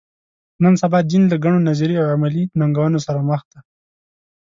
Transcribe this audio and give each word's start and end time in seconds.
نن 0.63 0.73
سبا 0.81 0.99
دین 1.09 1.23
له 1.31 1.37
ګڼو 1.43 1.59
نظري 1.69 1.95
او 2.01 2.05
عملي 2.15 2.43
ننګونو 2.59 2.99
سره 3.05 3.19
مخ 3.29 3.41
دی. 3.51 3.59